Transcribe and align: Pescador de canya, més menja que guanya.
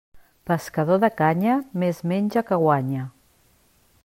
Pescador 0.51 0.99
de 1.03 1.09
canya, 1.19 1.59
més 1.83 2.01
menja 2.13 2.47
que 2.49 2.61
guanya. 2.65 3.09